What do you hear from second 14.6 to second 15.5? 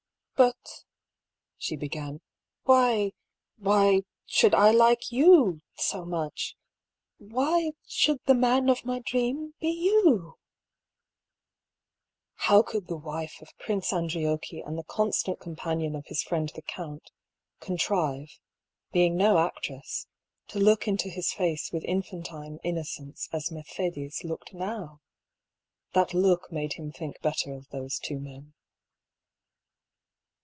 and the constant